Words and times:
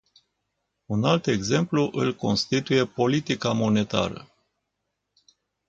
Un 0.87 1.03
alt 1.03 1.27
exemplu 1.27 1.89
îl 1.93 2.15
constituie 2.15 2.85
politica 2.85 3.51
monetară. 3.51 4.31